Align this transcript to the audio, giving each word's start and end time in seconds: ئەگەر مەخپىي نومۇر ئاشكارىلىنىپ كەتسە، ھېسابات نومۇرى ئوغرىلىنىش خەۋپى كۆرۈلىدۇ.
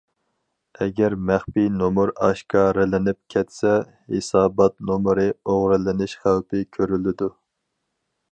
ئەگەر 0.83 1.15
مەخپىي 1.29 1.67
نومۇر 1.81 2.11
ئاشكارىلىنىپ 2.27 3.19
كەتسە، 3.35 3.75
ھېسابات 4.15 4.75
نومۇرى 4.91 5.29
ئوغرىلىنىش 5.43 6.17
خەۋپى 6.23 6.65
كۆرۈلىدۇ. 6.79 7.29